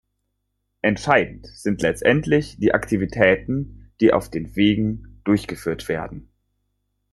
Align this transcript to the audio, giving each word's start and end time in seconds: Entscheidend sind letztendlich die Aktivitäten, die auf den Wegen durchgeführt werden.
Entscheidend 0.81 1.45
sind 1.45 1.83
letztendlich 1.83 2.57
die 2.57 2.73
Aktivitäten, 2.73 3.93
die 4.01 4.13
auf 4.13 4.31
den 4.31 4.55
Wegen 4.55 5.21
durchgeführt 5.25 5.87
werden. 5.89 6.31